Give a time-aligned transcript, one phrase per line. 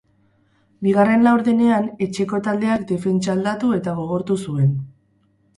[0.85, 4.77] Bigarren laurdenean, etxeko taldeak defentsa aldatu eta gogortu zuen.